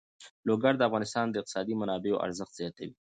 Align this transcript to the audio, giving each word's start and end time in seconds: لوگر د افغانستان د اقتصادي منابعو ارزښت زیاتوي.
لوگر 0.47 0.73
د 0.77 0.81
افغانستان 0.89 1.25
د 1.29 1.35
اقتصادي 1.41 1.73
منابعو 1.81 2.21
ارزښت 2.25 2.53
زیاتوي. 2.59 2.93